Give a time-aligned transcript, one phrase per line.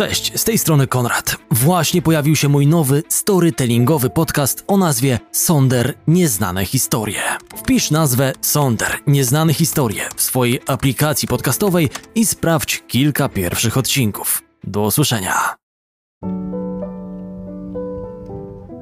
[0.00, 1.36] Cześć, z tej strony Konrad.
[1.50, 7.22] Właśnie pojawił się mój nowy storytellingowy podcast o nazwie Sonder Nieznane Historie.
[7.56, 14.42] Wpisz nazwę Sonder Nieznane Historie w swojej aplikacji podcastowej i sprawdź kilka pierwszych odcinków.
[14.64, 15.54] Do usłyszenia.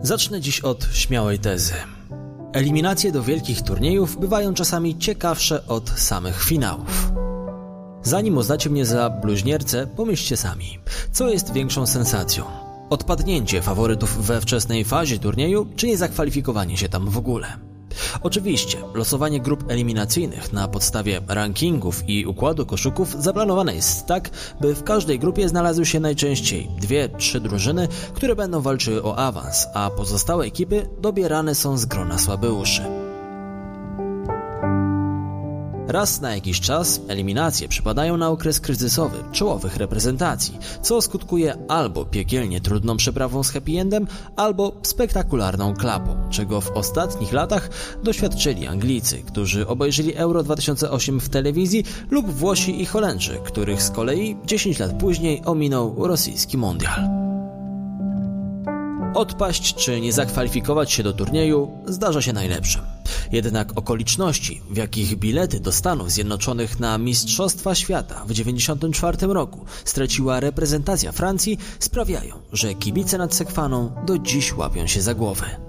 [0.03, 1.75] Zacznę dziś od śmiałej tezy.
[2.53, 7.13] Eliminacje do wielkich turniejów bywają czasami ciekawsze od samych finałów.
[8.03, 10.79] Zanim uznacie mnie za bluźniercę, pomyślcie sami,
[11.13, 12.45] co jest większą sensacją?
[12.91, 17.47] Odpadnięcie faworytów we wczesnej fazie turnieju, czy nie zakwalifikowanie się tam w ogóle?
[18.23, 24.85] Oczywiście, losowanie grup eliminacyjnych na podstawie rankingów i układu koszyków zaplanowane jest tak, by w
[24.85, 30.45] każdej grupie znalazły się najczęściej dwie, trzy drużyny, które będą walczyły o awans, a pozostałe
[30.45, 32.98] ekipy dobierane są z grona słabeuszy.
[35.89, 42.61] Raz na jakiś czas eliminacje przypadają na okres kryzysowy czołowych reprezentacji, co skutkuje albo piekielnie
[42.61, 44.07] trudną przeprawą z happy endem,
[44.37, 47.71] albo spektakularną klapą, czego w ostatnich latach
[48.03, 54.37] doświadczyli Anglicy, którzy obejrzeli Euro 2008 w telewizji, lub Włosi i Holendrzy, których z kolei
[54.45, 57.28] 10 lat później ominął rosyjski mundial.
[59.15, 62.83] Odpaść czy nie zakwalifikować się do turnieju zdarza się najlepszym.
[63.33, 70.41] Jednak okoliczności, w jakich bilety do Stanów Zjednoczonych na Mistrzostwa Świata w 1994 roku straciła
[70.41, 75.68] reprezentacja Francji, sprawiają, że kibice nad Sekwaną do dziś łapią się za głowy.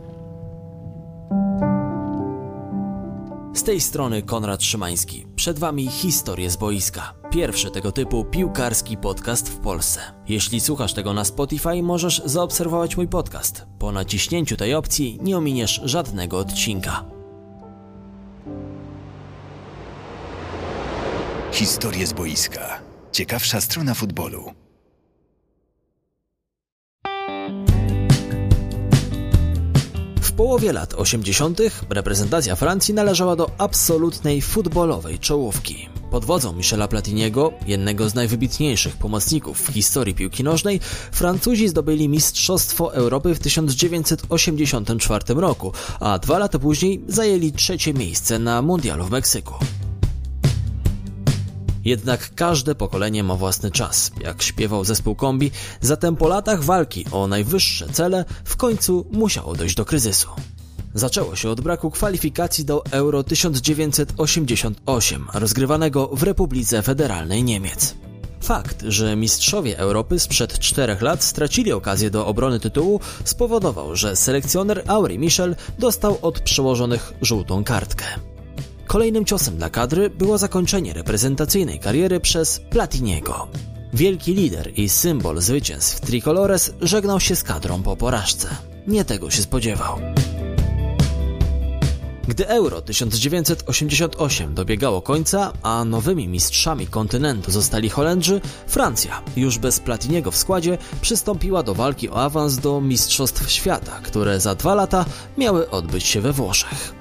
[3.70, 5.26] Tej strony Konrad Szymański.
[5.36, 7.14] Przed Wami historie z boiska.
[7.32, 10.02] Pierwszy tego typu piłkarski podcast w Polsce.
[10.28, 13.66] Jeśli słuchasz tego na Spotify, możesz zaobserwować mój podcast.
[13.80, 17.06] Po naciśnięciu tej opcji nie ominiesz żadnego odcinka.
[21.52, 22.82] Historie z boiska.
[23.12, 24.69] Ciekawsza strona futbolu.
[30.40, 31.62] Połowie lat 80.
[31.90, 35.90] reprezentacja Francji należała do absolutnej futbolowej czołówki.
[36.12, 40.80] Pod wodzą Michela Platiniego, jednego z najwybitniejszych pomocników w historii piłki nożnej,
[41.12, 48.62] Francuzi zdobyli Mistrzostwo Europy w 1984 roku, a dwa lata później zajęli trzecie miejsce na
[48.62, 49.54] Mundialu w Meksyku.
[51.90, 55.52] Jednak każde pokolenie ma własny czas, jak śpiewał zespół kombi,
[55.82, 60.28] zatem po latach walki o najwyższe cele w końcu musiało dojść do kryzysu.
[60.94, 67.96] Zaczęło się od braku kwalifikacji do Euro 1988, rozgrywanego w Republice Federalnej Niemiec.
[68.42, 74.84] Fakt, że mistrzowie Europy sprzed czterech lat stracili okazję do obrony tytułu, spowodował, że selekcjoner
[74.88, 78.06] Auri Michel dostał od przełożonych żółtą kartkę.
[78.90, 83.48] Kolejnym ciosem dla kadry było zakończenie reprezentacyjnej kariery przez Platiniego.
[83.94, 88.50] Wielki lider i symbol zwycięstw Tricolores żegnał się z kadrą po porażce.
[88.88, 90.00] Nie tego się spodziewał.
[92.28, 100.32] Gdy Euro 1988 dobiegało końca, a nowymi mistrzami kontynentu zostali Holendrzy, Francja, już bez Platiniego
[100.32, 105.06] w składzie, przystąpiła do walki o awans do Mistrzostw Świata, które za dwa lata
[105.38, 106.99] miały odbyć się we Włoszech.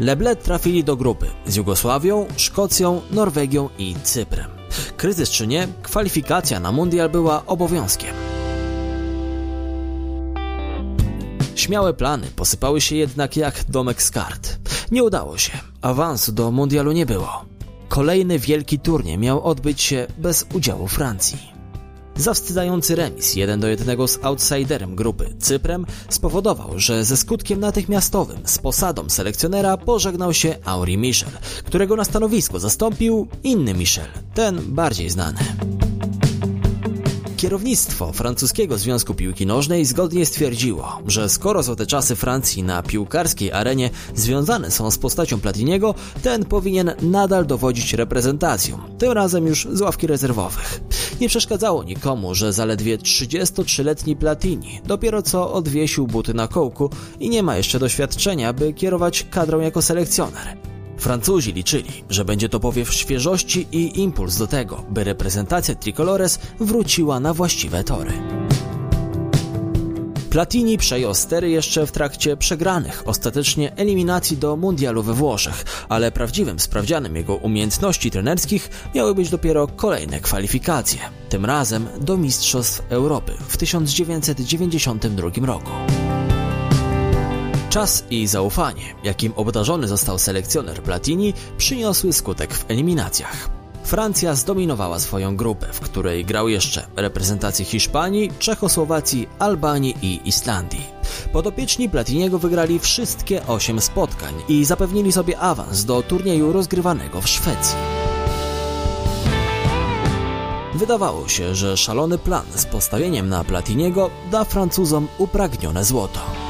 [0.00, 4.50] Leblet trafili do grupy z Jugosławią, Szkocją, Norwegią i Cyprem.
[4.96, 8.14] Kryzys czy nie, kwalifikacja na mundial była obowiązkiem.
[11.54, 14.58] Śmiałe plany posypały się jednak jak domek z kart.
[14.90, 15.52] Nie udało się,
[15.82, 17.44] awansu do mundialu nie było.
[17.88, 21.55] Kolejny wielki turniej miał odbyć się bez udziału Francji.
[22.16, 28.58] Zawstydzający remis 1 do 1 z outsiderem grupy Cyprem spowodował, że ze skutkiem natychmiastowym z
[28.58, 31.32] posadą selekcjonera pożegnał się Auri Michel,
[31.64, 35.38] którego na stanowisko zastąpił inny Michel, ten bardziej znany.
[37.36, 43.90] Kierownictwo francuskiego Związku Piłki Nożnej zgodnie stwierdziło, że skoro złote czasy Francji na piłkarskiej arenie
[44.14, 50.06] związane są z postacią Platiniego, ten powinien nadal dowodzić reprezentacją, tym razem już z ławki
[50.06, 50.80] rezerwowych.
[51.20, 57.42] Nie przeszkadzało nikomu, że zaledwie 33-letni Platini dopiero co odwiesił buty na kołku i nie
[57.42, 60.56] ma jeszcze doświadczenia, by kierować kadrą jako selekcjoner.
[60.98, 67.20] Francuzi liczyli, że będzie to powiew świeżości i impuls do tego, by reprezentacja Tricolores wróciła
[67.20, 68.12] na właściwe tory.
[70.36, 76.60] Platini przejął stery jeszcze w trakcie przegranych ostatecznie eliminacji do mundialu we Włoszech, ale prawdziwym
[76.60, 83.56] sprawdzianem jego umiejętności trenerskich miały być dopiero kolejne kwalifikacje, tym razem do Mistrzostw Europy w
[83.56, 85.70] 1992 roku.
[87.70, 93.55] Czas i zaufanie, jakim obdarzony został selekcjoner Platini, przyniosły skutek w eliminacjach.
[93.86, 100.86] Francja zdominowała swoją grupę, w której grał jeszcze reprezentacje Hiszpanii, Czechosłowacji, Albanii i Islandii.
[101.32, 107.76] Podopieczni Platiniego wygrali wszystkie 8 spotkań i zapewnili sobie awans do turnieju rozgrywanego w Szwecji.
[110.74, 116.45] Wydawało się, że szalony plan z postawieniem na Platiniego da Francuzom upragnione złoto.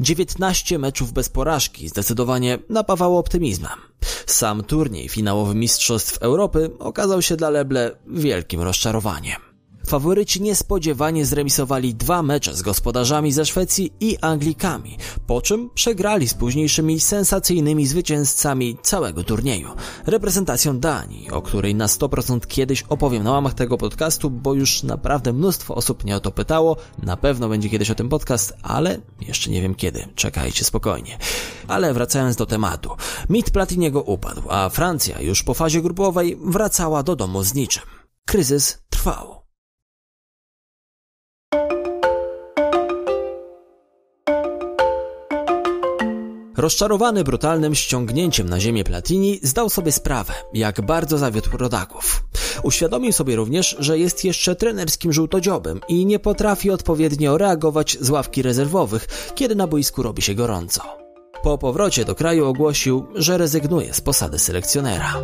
[0.00, 3.78] 19 meczów bez porażki zdecydowanie napawało optymizmem.
[4.26, 9.45] Sam turniej finałowy Mistrzostw Europy okazał się dla Leble wielkim rozczarowaniem.
[9.86, 16.34] Faworyci niespodziewanie zremisowali dwa mecze z gospodarzami ze Szwecji i Anglikami, po czym przegrali z
[16.34, 19.68] późniejszymi sensacyjnymi zwycięzcami całego turnieju.
[20.06, 25.32] Reprezentacją Danii, o której na 100% kiedyś opowiem na łamach tego podcastu, bo już naprawdę
[25.32, 26.76] mnóstwo osób mnie o to pytało.
[27.02, 30.08] Na pewno będzie kiedyś o tym podcast, ale jeszcze nie wiem kiedy.
[30.14, 31.18] Czekajcie spokojnie.
[31.68, 32.90] Ale wracając do tematu.
[33.30, 37.82] Mit Platiniego upadł, a Francja już po fazie grupowej wracała do domu z niczym.
[38.24, 39.35] Kryzys trwał.
[46.56, 52.24] Rozczarowany brutalnym ściągnięciem na ziemię Platini, zdał sobie sprawę, jak bardzo zawiódł rodaków.
[52.62, 58.42] Uświadomił sobie również, że jest jeszcze trenerskim żółtodziobem i nie potrafi odpowiednio reagować z ławki
[58.42, 60.82] rezerwowych, kiedy na boisku robi się gorąco.
[61.42, 65.14] Po powrocie do kraju ogłosił, że rezygnuje z posady selekcjonera.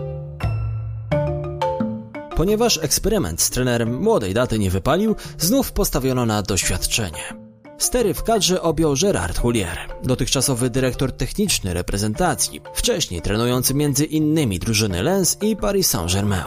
[2.37, 7.42] Ponieważ eksperyment z trenerem młodej daty nie wypalił, znów postawiono na doświadczenie.
[7.79, 15.03] Stery w kadrze objął Gerard Houllier, dotychczasowy dyrektor techniczny reprezentacji, wcześniej trenujący między innymi drużyny
[15.03, 16.45] Lens i Paris Saint-Germain.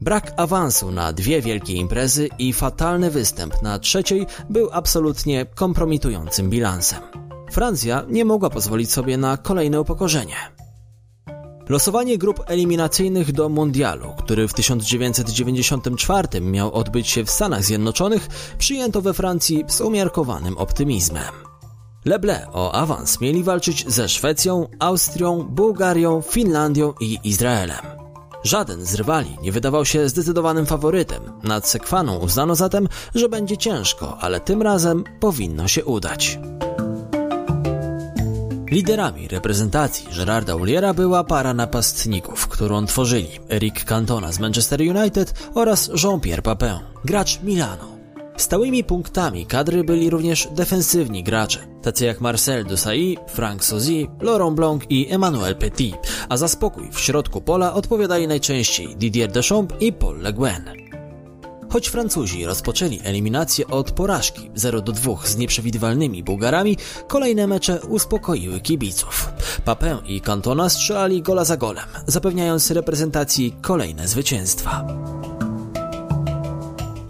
[0.00, 7.00] Brak awansu na dwie wielkie imprezy i fatalny występ na trzeciej był absolutnie kompromitującym bilansem.
[7.50, 10.59] Francja nie mogła pozwolić sobie na kolejne upokorzenie.
[11.70, 18.28] Losowanie grup eliminacyjnych do Mundialu, który w 1994 miał odbyć się w Stanach Zjednoczonych,
[18.58, 21.32] przyjęto we Francji z umiarkowanym optymizmem.
[22.04, 27.86] Leble o awans mieli walczyć ze Szwecją, Austrią, Bułgarią, Finlandią i Izraelem.
[28.44, 31.22] Żaden z rywali nie wydawał się zdecydowanym faworytem.
[31.42, 36.38] Nad Sekwaną uznano zatem, że będzie ciężko, ale tym razem powinno się udać.
[38.70, 45.90] Liderami reprezentacji Gerarda Uliera była para napastników, którą tworzyli Eric Cantona z Manchester United oraz
[46.04, 47.84] Jean-Pierre Papin, gracz Milano.
[48.36, 54.82] Stałymi punktami kadry byli również defensywni gracze, tacy jak Marcel Desailly, Frank Sozy, Laurent Blanc
[54.88, 55.96] i Emmanuel Petit,
[56.28, 60.89] a za spokój w środku pola odpowiadali najczęściej Didier Deschamps i Paul Le Guen.
[61.70, 66.76] Choć Francuzi rozpoczęli eliminację od porażki 0 do 2 z nieprzewidywalnymi Bułgarami,
[67.08, 69.32] kolejne mecze uspokoiły kibiców.
[69.64, 74.84] Papin i Cantona strzelali gola za golem, zapewniając reprezentacji kolejne zwycięstwa.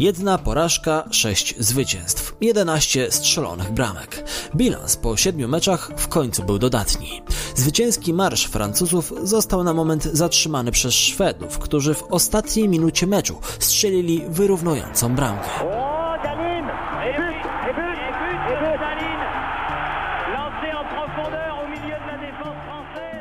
[0.00, 4.24] Jedna porażka, sześć zwycięstw, 11 strzelonych bramek.
[4.56, 7.22] Bilans po siedmiu meczach w końcu był dodatni.
[7.54, 14.22] Zwycięski marsz Francuzów został na moment zatrzymany przez Szwedów, którzy w ostatniej minucie meczu strzelili
[14.28, 15.50] wyrównującą bramkę.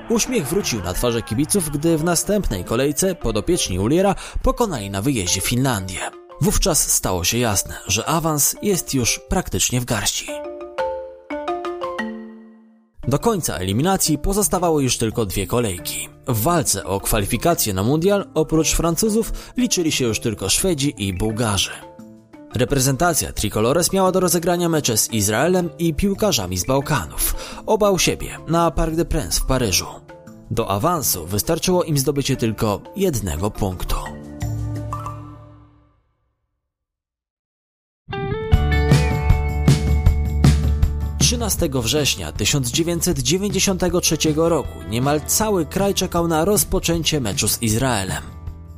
[0.10, 6.29] Uśmiech wrócił na twarze kibiców, gdy w następnej kolejce podopieczni Uliera pokonali na wyjeździe Finlandię.
[6.42, 10.28] Wówczas stało się jasne, że awans jest już praktycznie w garści.
[13.08, 16.10] Do końca eliminacji pozostawały już tylko dwie kolejki.
[16.28, 21.72] W walce o kwalifikacje na mundial oprócz Francuzów liczyli się już tylko Szwedzi i Bułgarzy.
[22.56, 28.38] Reprezentacja Tricolores miała do rozegrania mecze z Izraelem i piłkarzami z Bałkanów, oba u siebie,
[28.48, 29.88] na Parc des Princes w Paryżu.
[30.52, 34.09] Do awansu wystarczyło im zdobycie tylko jednego punktu.
[41.40, 48.24] 13 września 1993 roku niemal cały kraj czekał na rozpoczęcie meczu z Izraelem.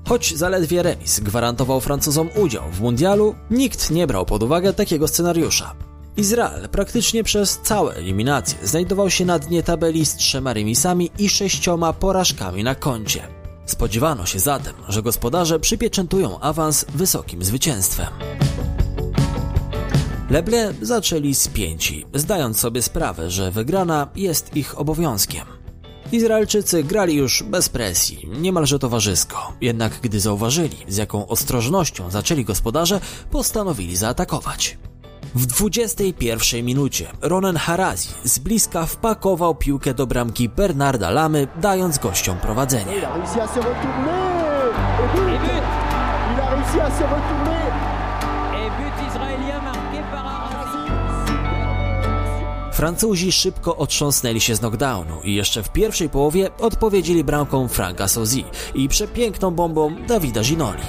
[0.07, 5.73] Choć zaledwie remis gwarantował Francuzom udział w mundialu, nikt nie brał pod uwagę takiego scenariusza.
[6.17, 11.93] Izrael praktycznie przez całe eliminacje znajdował się na dnie tabeli z trzema remisami i sześcioma
[11.93, 13.27] porażkami na koncie.
[13.65, 18.07] Spodziewano się zatem, że gospodarze przypieczętują awans wysokim zwycięstwem.
[20.31, 25.45] Leble zaczęli spięci, zdając sobie sprawę, że wygrana jest ich obowiązkiem.
[26.11, 32.99] Izraelczycy grali już bez presji, niemalże towarzysko, jednak gdy zauważyli, z jaką ostrożnością zaczęli gospodarze,
[33.31, 34.77] postanowili zaatakować.
[35.35, 42.37] W 21 minucie Ronen Harazi z bliska wpakował piłkę do bramki Bernarda Lamy, dając gościom
[42.37, 42.93] prowadzenie.
[46.87, 47.60] Se retourner
[52.81, 58.45] Francuzi szybko otrząsnęli się z knockdownu i jeszcze w pierwszej połowie odpowiedzieli bramką Franka Sozi
[58.75, 60.83] i przepiękną bombą Dawida Ginoli.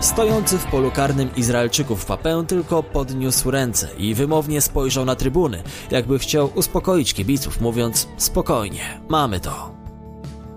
[0.00, 6.18] Stojący w polu karnym Izraelczyków Papę tylko podniósł ręce i wymownie spojrzał na trybuny, jakby
[6.18, 9.74] chciał uspokoić kibiców, mówiąc spokojnie, mamy to.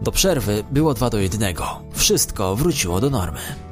[0.01, 1.55] Do przerwy było 2 do 1.
[1.93, 3.64] Wszystko wróciło do normy.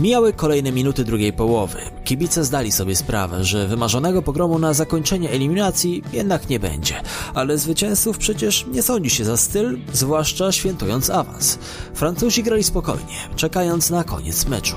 [0.00, 1.78] Mijały kolejne minuty drugiej połowy.
[2.04, 6.94] Kibice zdali sobie sprawę, że wymarzonego pogromu na zakończenie eliminacji jednak nie będzie,
[7.34, 11.58] ale zwycięzców przecież nie sądzi się za styl, zwłaszcza świętując awans.
[11.94, 14.76] Francuzi grali spokojnie, czekając na koniec meczu.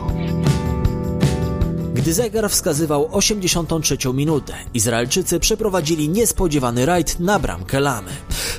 [1.93, 8.11] Gdy zegar wskazywał 83 minutę, Izraelczycy przeprowadzili niespodziewany rajd na bramkę Lamy.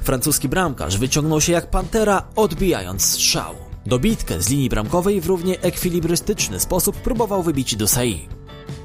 [0.03, 3.68] Francuski bramkarz wyciągnął się jak pantera, odbijając strzał.
[3.89, 8.29] Dobitkę z linii bramkowej w równie ekwilibrystyczny sposób próbował wybić do Sai.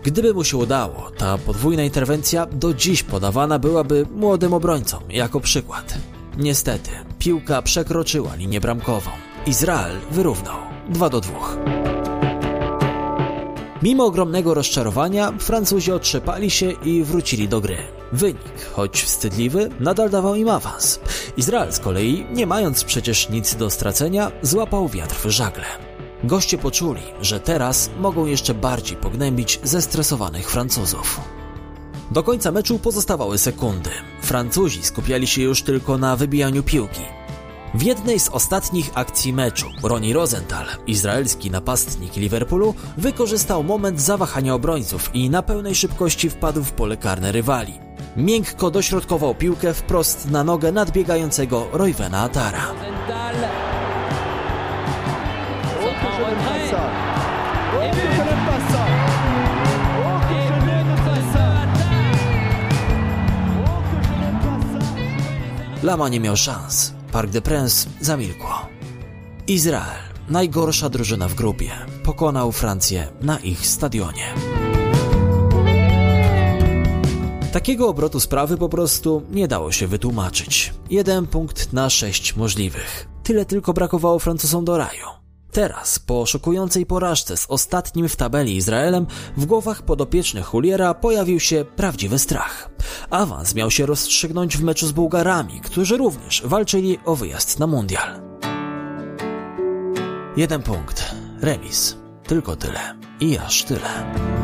[0.03, 5.93] Gdyby mu się udało, ta podwójna interwencja do dziś podawana byłaby młodym obrońcom jako przykład.
[6.38, 9.12] Niestety, piłka przekroczyła linię bramkową.
[9.45, 10.57] Izrael wyrównał
[10.89, 11.83] 2 do 2.
[13.84, 17.78] Mimo ogromnego rozczarowania, Francuzi otrzepali się i wrócili do gry.
[18.12, 21.00] Wynik, choć wstydliwy, nadal dawał im awans.
[21.38, 25.63] Izrael z kolei, nie mając przecież nic do stracenia, złapał wiatr w żagle.
[26.24, 31.20] Goście poczuli, że teraz mogą jeszcze bardziej pognębić zestresowanych Francuzów.
[32.12, 33.90] Do końca meczu pozostawały sekundy.
[34.22, 37.02] Francuzi skupiali się już tylko na wybijaniu piłki.
[37.74, 45.15] W jednej z ostatnich akcji meczu Ronnie Rosenthal, izraelski napastnik Liverpoolu, wykorzystał moment zawahania obrońców
[45.15, 47.80] i na pełnej szybkości wpadł w pole karne rywali.
[48.18, 52.62] Miękko dośrodkował piłkę wprost na nogę nadbiegającego Roywena Atara.
[65.84, 66.92] Lama nie miał szans.
[67.13, 68.67] Parc des Princes zamilkło.
[69.48, 71.72] Izrael, najgorsza drużyna w grupie,
[72.03, 74.25] pokonał Francję na ich stadionie.
[77.51, 80.74] Takiego obrotu sprawy po prostu nie dało się wytłumaczyć.
[80.89, 83.08] Jeden punkt na sześć możliwych.
[83.24, 85.23] Tyle tylko brakowało Francuzom do raju.
[85.53, 89.07] Teraz, po szokującej porażce z ostatnim w tabeli Izraelem,
[89.38, 92.69] w głowach podopiecznych Huliera pojawił się prawdziwy strach.
[93.10, 98.22] Awans miał się rozstrzygnąć w meczu z Bułgarami, którzy również walczyli o wyjazd na mundial.
[100.38, 101.15] Jeden punkt.
[101.41, 101.98] Remis.
[102.27, 102.95] Tylko tyle.
[103.19, 104.42] I aż tyle.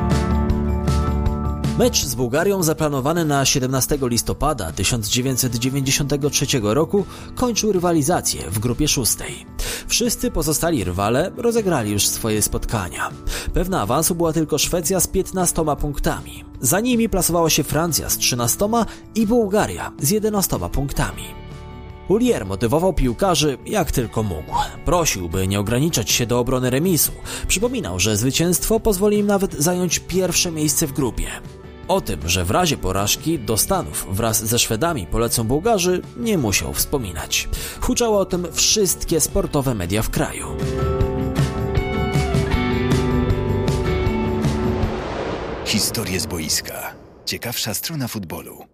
[1.80, 7.06] Mecz z Bułgarią zaplanowany na 17 listopada 1993 roku
[7.36, 9.46] kończył rywalizację w grupie szóstej.
[9.88, 13.10] Wszyscy pozostali rywale rozegrali już swoje spotkania.
[13.54, 16.46] Pewna awansu była tylko Szwecja z 15 punktami.
[16.62, 18.70] Za nimi plasowała się Francja z 13
[19.16, 21.24] i Bułgaria z 11 punktami.
[22.10, 24.54] Ulier motywował piłkarzy jak tylko mógł.
[24.86, 27.12] Prosił, by nie ograniczać się do obrony remisu.
[27.48, 31.28] Przypominał, że zwycięstwo pozwoli im nawet zająć pierwsze miejsce w grupie.
[31.90, 36.74] O tym, że w razie porażki do Stanów wraz ze Szwedami polecą Bułgarzy, nie musiał
[36.74, 37.50] wspominać.
[37.82, 40.48] Huczały o tym wszystkie sportowe media w kraju.
[45.66, 46.94] Historie z boiska.
[47.26, 48.66] Ciekawsza strona futbolu.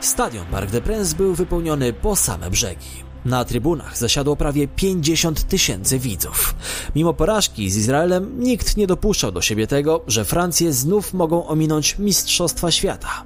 [0.00, 3.11] Stadion Parc des Princes był wypełniony po same brzegi.
[3.24, 6.54] Na trybunach zasiadło prawie 50 tysięcy widzów.
[6.94, 11.98] Mimo porażki z Izraelem nikt nie dopuszczał do siebie tego, że Francję znów mogą ominąć
[11.98, 13.24] Mistrzostwa Świata.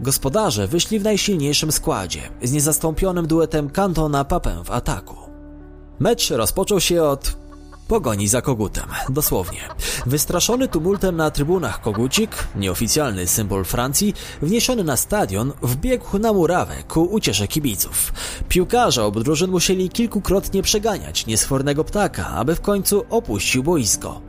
[0.00, 5.16] Gospodarze wyszli w najsilniejszym składzie, z niezastąpionym duetem Cantona Papin w ataku.
[5.98, 7.36] Mecz rozpoczął się od
[7.88, 9.60] pogoni za kogutem, dosłownie.
[10.06, 17.02] Wystraszony tumultem na trybunach kogucik, nieoficjalny symbol Francji, wniesiony na stadion, wbiegł na murawę ku
[17.02, 18.12] uciesze kibiców.
[18.48, 24.20] Piłkarze obu drużyn musieli kilkukrotnie przeganiać niesfornego ptaka, aby w końcu opuścił boisko.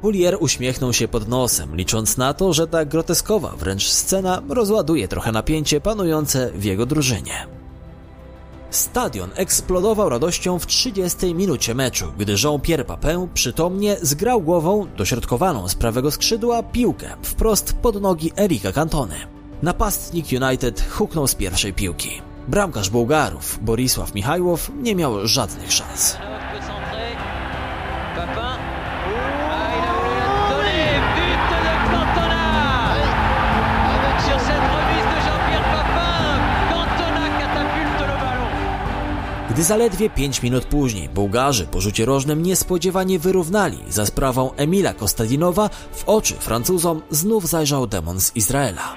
[0.00, 5.32] Pulier uśmiechnął się pod nosem, licząc na to, że ta groteskowa wręcz scena rozładuje trochę
[5.32, 7.55] napięcie panujące w jego drużynie.
[8.70, 15.74] Stadion eksplodował radością w 30 minucie meczu, gdy Jean-Pierre Papin przytomnie zgrał głową dośrodkowaną z
[15.74, 19.14] prawego skrzydła piłkę wprost pod nogi Erika Cantony.
[19.62, 22.22] Napastnik United huknął z pierwszej piłki.
[22.48, 26.16] Bramkarz Bułgarów Borisław Michajłow nie miał żadnych szans.
[39.56, 45.70] Gdy zaledwie 5 minut później Bułgarzy po rzucie rożnym niespodziewanie wyrównali za sprawą Emila Kostadinowa,
[45.92, 48.96] w oczy Francuzom znów zajrzał demon z Izraela.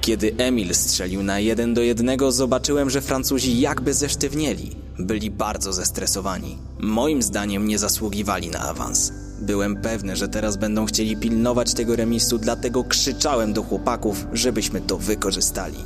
[0.00, 4.76] Kiedy Emil strzelił na 1 do 1, zobaczyłem, że Francuzi jakby zesztywnieli.
[4.98, 6.58] Byli bardzo zestresowani.
[6.78, 9.25] Moim zdaniem nie zasługiwali na awans.
[9.38, 14.98] Byłem pewny, że teraz będą chcieli pilnować tego remisu, dlatego krzyczałem do chłopaków, żebyśmy to
[14.98, 15.78] wykorzystali.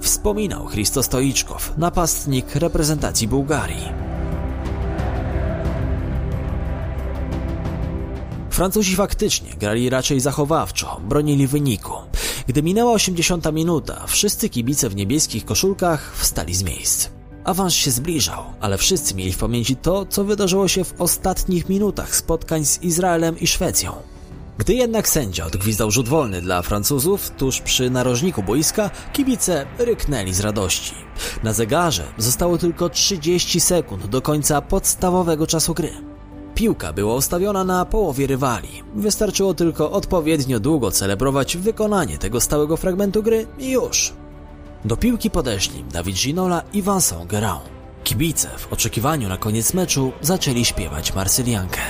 [0.00, 3.88] Wspominał Christo Stoiczkow, napastnik reprezentacji Bułgarii.
[8.50, 11.92] Francuzi faktycznie grali raczej zachowawczo, bronili wyniku.
[12.46, 17.21] Gdy minęła 80 minuta, wszyscy kibice w niebieskich koszulkach wstali z miejsc.
[17.44, 22.16] Awans się zbliżał, ale wszyscy mieli w pamięci to, co wydarzyło się w ostatnich minutach
[22.16, 23.92] spotkań z Izraelem i Szwecją.
[24.58, 30.40] Gdy jednak sędzia odgwizdał rzut wolny dla Francuzów, tuż przy narożniku boiska, kibice ryknęli z
[30.40, 30.94] radości.
[31.42, 35.90] Na zegarze zostało tylko 30 sekund do końca podstawowego czasu gry.
[36.54, 38.68] Piłka była ustawiona na połowie rywali.
[38.94, 44.12] Wystarczyło tylko odpowiednio długo celebrować wykonanie tego stałego fragmentu gry i już.
[44.84, 47.58] Do piłki podeszli Dawid Ginola i Vincent Guérin.
[48.04, 51.80] Kibice w oczekiwaniu na koniec meczu zaczęli śpiewać Marsyliankę.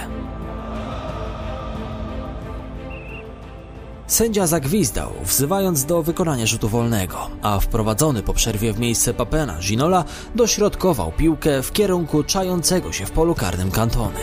[4.07, 10.05] Sędzia zagwizdał, wzywając do wykonania rzutu wolnego, a wprowadzony po przerwie w miejsce Papena Ginola
[10.35, 14.21] dośrodkował piłkę w kierunku czającego się w polu karnym kantony.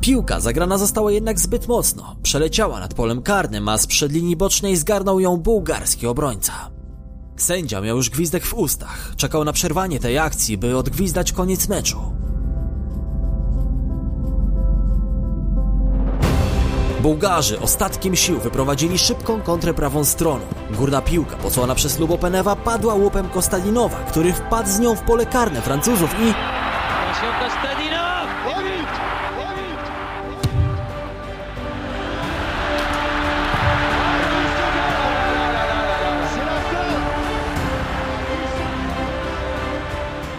[0.00, 2.16] Piłka zagrana została jednak zbyt mocno.
[2.22, 6.52] Przeleciała nad polem karnym, a z przedlinii bocznej zgarnął ją bułgarski obrońca.
[7.36, 9.12] Sędzia miał już gwizdek w ustach.
[9.16, 12.00] Czekał na przerwanie tej akcji, by odgwizdać koniec meczu.
[17.02, 20.44] Bułgarzy ostatkiem sił wyprowadzili szybką kontrę prawą stroną.
[20.70, 25.62] Górna piłka posłana przez Lubopenewa padła łupem Kostadinowa, który wpadł z nią w pole karne
[25.62, 26.34] Francuzów i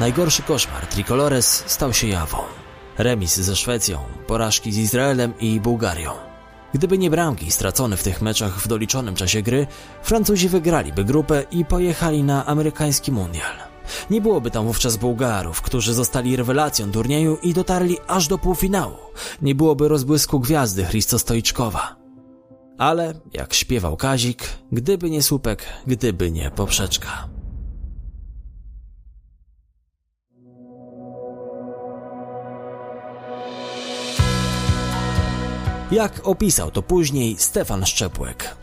[0.01, 2.37] Najgorszy koszmar Tricolores stał się jawą.
[2.97, 6.11] Remis ze Szwecją, porażki z Izraelem i Bułgarią.
[6.73, 9.67] Gdyby nie bramki stracone w tych meczach w doliczonym czasie gry,
[10.03, 13.55] Francuzi wygraliby grupę i pojechali na amerykański mundial.
[14.09, 18.97] Nie byłoby tam wówczas Bułgarów, którzy zostali rewelacją turnieju i dotarli aż do półfinału.
[19.41, 21.95] Nie byłoby rozbłysku gwiazdy Christo Stoiczkowa.
[22.77, 27.40] Ale, jak śpiewał Kazik, gdyby nie słupek, gdyby nie poprzeczka.
[35.91, 38.55] Jak opisał to później Stefan Szczepłek.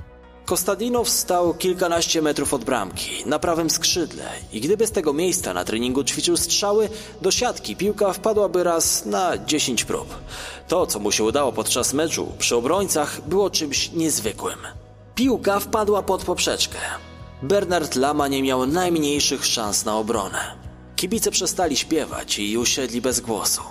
[0.44, 5.64] Kostadinow stał kilkanaście metrów od bramki, na prawym skrzydle i gdyby z tego miejsca na
[5.64, 6.88] treningu ćwiczył strzały,
[7.22, 10.14] do siatki piłka wpadłaby raz na 10 prób.
[10.68, 14.58] To, co mu się udało podczas meczu przy obrońcach, było czymś niezwykłym.
[15.14, 16.78] Piłka wpadła pod poprzeczkę.
[17.42, 20.38] Bernard Lama nie miał najmniejszych szans na obronę.
[20.96, 23.62] Kibice przestali śpiewać i usiedli bez głosu.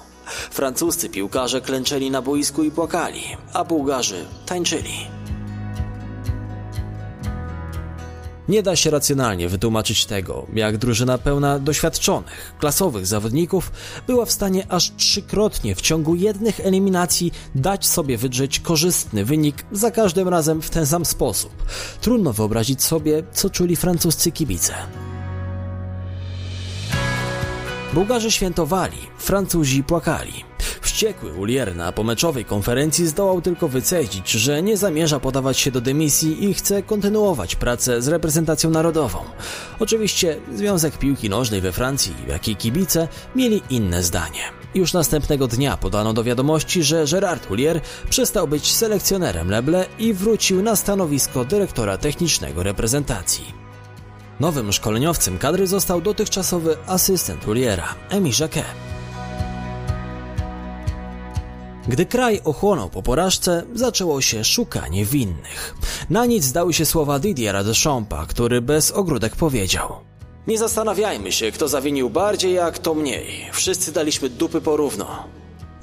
[0.51, 5.17] Francuscy piłkarze klęczeli na boisku i płakali, a Bułgarzy tańczyli.
[8.49, 13.71] Nie da się racjonalnie wytłumaczyć tego, jak drużyna pełna doświadczonych, klasowych zawodników
[14.07, 19.91] była w stanie aż trzykrotnie w ciągu jednych eliminacji dać sobie wydrzeć korzystny wynik za
[19.91, 21.51] każdym razem w ten sam sposób.
[22.01, 24.73] Trudno wyobrazić sobie, co czuli francuscy kibice.
[27.93, 30.43] Bułgarzy świętowali, Francuzi płakali.
[30.81, 36.43] Wściekły Ulier na pomeczowej konferencji zdołał tylko wycedzić, że nie zamierza podawać się do dymisji
[36.49, 39.19] i chce kontynuować pracę z reprezentacją narodową.
[39.79, 44.41] Oczywiście Związek Piłki Nożnej we Francji, jak i kibice mieli inne zdanie.
[44.75, 50.61] Już następnego dnia podano do wiadomości, że Gerard Ulier przestał być selekcjonerem Leble i wrócił
[50.61, 53.66] na stanowisko dyrektora technicznego reprezentacji.
[54.39, 58.65] Nowym szkoleniowcem kadry został dotychczasowy asystent Uliera, Emi Jacquet.
[61.87, 65.75] Gdy kraj ochłonął po porażce, zaczęło się szukanie winnych.
[66.09, 69.95] Na nic zdały się słowa Didiera Deschampa, który bez ogródek powiedział
[70.47, 73.49] Nie zastanawiajmy się, kto zawinił bardziej, a kto mniej.
[73.51, 75.23] Wszyscy daliśmy dupy porówno.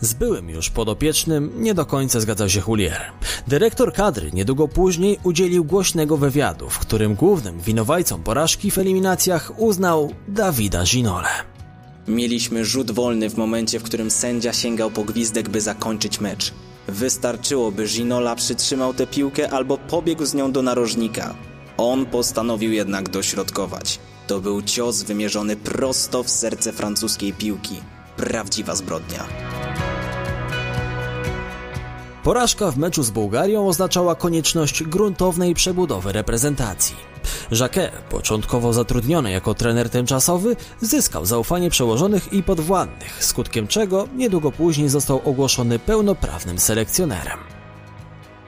[0.01, 3.01] Z byłym już podopiecznym nie do końca zgadzał się Hulier.
[3.49, 10.11] Dyrektor kadry niedługo później udzielił głośnego wywiadu, w którym głównym winowajcą porażki w eliminacjach uznał
[10.29, 11.29] Dawida Ginole.
[12.09, 16.53] Mieliśmy rzut wolny w momencie, w którym sędzia sięgał po gwizdek, by zakończyć mecz.
[16.89, 21.35] Wystarczyło, by Ginola przytrzymał tę piłkę albo pobiegł z nią do narożnika.
[21.77, 23.99] On postanowił jednak dośrodkować.
[24.27, 27.81] To był cios wymierzony prosto w serce francuskiej piłki.
[28.17, 29.54] Prawdziwa zbrodnia.
[32.25, 36.97] Porażka w meczu z Bułgarią oznaczała konieczność gruntownej przebudowy reprezentacji.
[37.51, 44.89] Jacquet, początkowo zatrudniony jako trener tymczasowy, zyskał zaufanie przełożonych i podwładnych, skutkiem czego niedługo później
[44.89, 47.54] został ogłoszony pełnoprawnym selekcjonerem.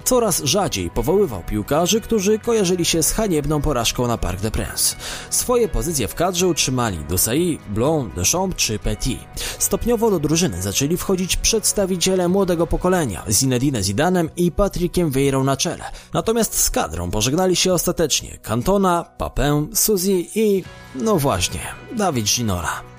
[0.06, 4.96] Coraz rzadziej powoływał piłkarzy, którzy kojarzyli się z haniebną porażką na Parc des Princes.
[5.30, 9.18] Swoje pozycje w kadrze utrzymali Dosai, Blanc, Deschamps czy Petit.
[9.58, 15.84] Stopniowo do drużyny zaczęli wchodzić przedstawiciele młodego pokolenia, Zinedine Zidanem i Patrickiem Vieirą na czele.
[16.12, 20.64] Natomiast z kadrą pożegnali się ostatecznie Cantona, Papin, Suzy i,
[20.94, 21.60] no właśnie,
[21.96, 22.95] Dawid Ginola.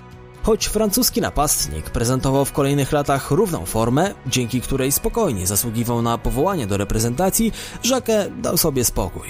[0.48, 6.68] Choć francuski napastnik prezentował w kolejnych latach równą formę, dzięki której spokojnie zasługiwał na powołanie
[6.68, 7.52] do reprezentacji,
[7.84, 9.30] Jacques dał sobie spokój.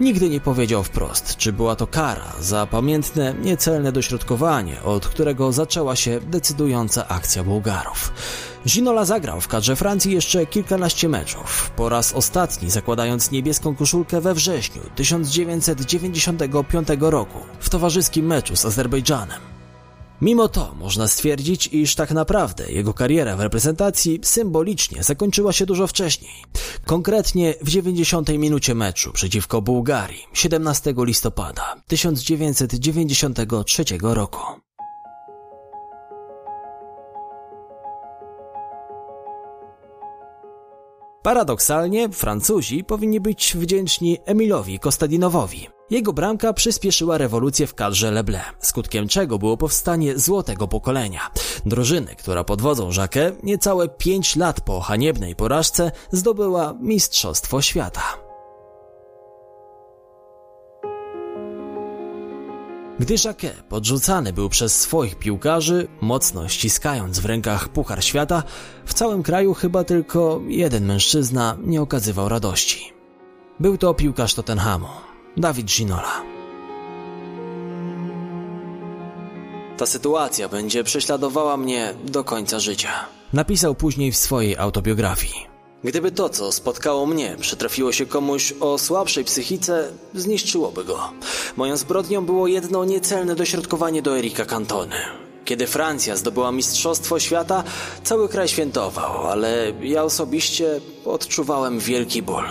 [0.00, 5.96] Nigdy nie powiedział wprost, czy była to kara za pamiętne, niecelne dośrodkowanie, od którego zaczęła
[5.96, 8.12] się decydująca akcja Bułgarów.
[8.66, 14.34] Ginola zagrał w kadrze Francji jeszcze kilkanaście meczów, po raz ostatni zakładając niebieską koszulkę we
[14.34, 19.53] wrześniu 1995 roku w towarzyskim meczu z Azerbejdżanem.
[20.20, 25.86] Mimo to można stwierdzić, iż tak naprawdę jego kariera w reprezentacji symbolicznie zakończyła się dużo
[25.86, 26.32] wcześniej.
[26.86, 34.40] Konkretnie w 90 minucie meczu przeciwko Bułgarii 17 listopada 1993 roku.
[41.22, 45.73] Paradoksalnie Francuzi powinni być wdzięczni Emilowi Kostadinowowi.
[45.90, 51.20] Jego bramka przyspieszyła rewolucję w kadrze Leble, skutkiem czego było powstanie złotego pokolenia.
[51.66, 58.02] Drużyny, która pod wodzą Jacquet niecałe 5 lat po haniebnej porażce zdobyła Mistrzostwo Świata.
[62.98, 68.42] Gdy Jacquet podrzucany był przez swoich piłkarzy, mocno ściskając w rękach Puchar Świata,
[68.86, 72.92] w całym kraju chyba tylko jeden mężczyzna nie okazywał radości.
[73.60, 74.88] Był to piłkarz Tottenhamu,
[75.36, 76.22] Dawid Ginola.
[79.76, 82.88] Ta sytuacja będzie prześladowała mnie do końca życia.
[83.32, 85.46] Napisał później w swojej autobiografii.
[85.84, 90.98] Gdyby to, co spotkało mnie, przytrafiło się komuś o słabszej psychice, zniszczyłoby go.
[91.56, 94.96] Moją zbrodnią było jedno niecelne dośrodkowanie do Erika Cantony.
[95.44, 97.64] Kiedy Francja zdobyła Mistrzostwo Świata,
[98.02, 102.44] cały kraj świętował, ale ja osobiście odczuwałem wielki ból.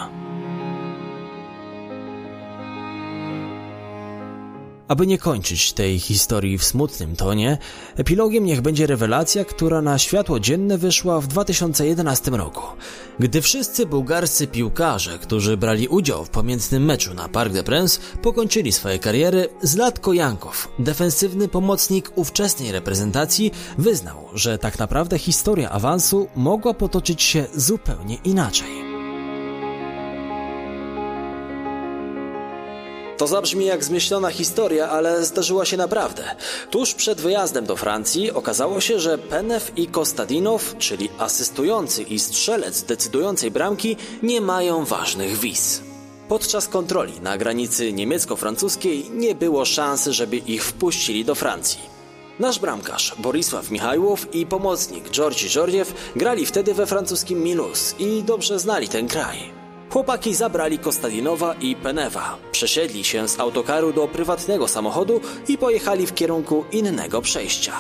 [4.88, 7.58] Aby nie kończyć tej historii w smutnym tonie,
[7.96, 12.64] epilogiem niech będzie rewelacja, która na światło dzienne wyszła w 2011 roku.
[13.20, 18.72] Gdy wszyscy bułgarscy piłkarze, którzy brali udział w pamiętnym meczu na Parc des Princes, pokończyli
[18.72, 26.74] swoje kariery, Zlatko Jankow, defensywny pomocnik ówczesnej reprezentacji, wyznał, że tak naprawdę historia awansu mogła
[26.74, 28.83] potoczyć się zupełnie inaczej.
[33.24, 36.24] To zabrzmi jak zmyślona historia, ale zdarzyła się naprawdę.
[36.72, 42.84] Tuż przed wyjazdem do Francji okazało się, że Penew i Kostadinow, czyli asystujący i strzelec
[42.84, 45.82] decydującej bramki, nie mają ważnych wiz.
[46.28, 51.80] Podczas kontroli na granicy niemiecko-francuskiej nie było szansy, żeby ich wpuścili do Francji.
[52.40, 58.60] Nasz bramkarz Borisław Michajłow i pomocnik Georgi Żordziew grali wtedy we francuskim Milus i dobrze
[58.60, 59.63] znali ten kraj.
[59.94, 66.14] Chłopaki zabrali Kostadinowa i Penewa, przesiedli się z autokaru do prywatnego samochodu i pojechali w
[66.14, 67.74] kierunku innego przejścia.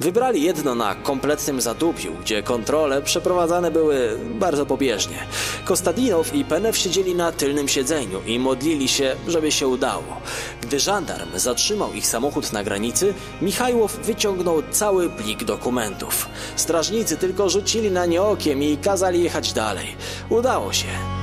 [0.00, 5.16] Wybrali jedno na kompletnym zadupiu, gdzie kontrole przeprowadzane były bardzo pobieżnie.
[5.64, 10.20] Kostadinow i Penew siedzieli na tylnym siedzeniu i modlili się, żeby się udało.
[10.62, 16.28] Gdy żandarm zatrzymał ich samochód na granicy, Michajłow wyciągnął cały plik dokumentów.
[16.56, 19.96] Strażnicy tylko rzucili na nie okiem i kazali jechać dalej.
[20.30, 21.17] Udało się.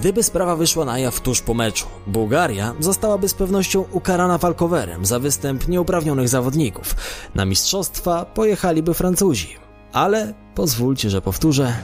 [0.00, 5.18] Gdyby sprawa wyszła na jaw tuż po meczu, Bułgaria zostałaby z pewnością ukarana walkowerem za
[5.18, 6.94] występ nieuprawnionych zawodników.
[7.34, 9.56] Na mistrzostwa pojechaliby Francuzi.
[9.92, 11.76] Ale pozwólcie, że powtórzę,